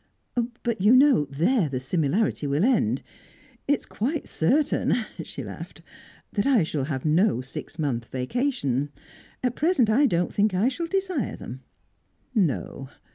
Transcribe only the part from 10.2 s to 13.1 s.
think I shall desire them." "No.